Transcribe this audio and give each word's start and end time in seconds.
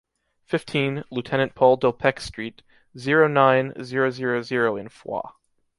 Fifteen, 0.47 1.03
Lieutenant 1.11 1.53
Paul 1.53 1.77
Delpech 1.77 2.19
street, 2.19 2.63
zero 2.97 3.27
nine, 3.27 3.75
zero 3.83 4.09
zero 4.09 4.41
zero 4.41 4.75
in 4.75 4.89
Foix 4.89 5.21